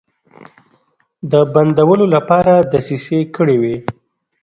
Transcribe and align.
د 1.31 1.33
بندولو 1.53 2.05
لپاره 2.15 2.53
دسیسې 2.73 3.19
کړې 3.35 3.55
وې. 3.61 3.75